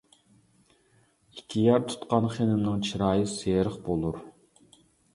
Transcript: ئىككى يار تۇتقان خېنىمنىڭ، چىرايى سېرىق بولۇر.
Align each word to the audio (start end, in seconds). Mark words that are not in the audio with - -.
ئىككى 1.35 1.67
يار 1.67 1.85
تۇتقان 1.91 2.27
خېنىمنىڭ، 2.39 2.83
چىرايى 2.91 3.31
سېرىق 3.37 3.81
بولۇر. 3.89 4.23